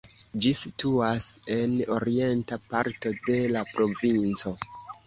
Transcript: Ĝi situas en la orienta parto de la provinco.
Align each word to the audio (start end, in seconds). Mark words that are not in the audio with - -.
Ĝi 0.45 0.53
situas 0.59 1.27
en 1.57 1.77
la 1.83 1.87
orienta 1.99 2.61
parto 2.73 3.17
de 3.31 3.39
la 3.55 3.67
provinco. 3.79 4.61